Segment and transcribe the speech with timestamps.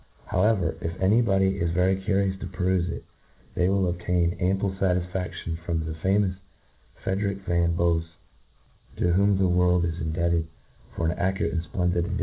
[0.25, 3.05] How ever, if any body is very curious to perufe it,
[3.55, 6.37] ^ey will obtain ample fatisfadtion from the fa mous
[7.03, 8.07] Frederick van Bofs,
[8.97, 10.47] to whom the world is indebted
[10.95, 12.19] for an accurate and fplendid edition of the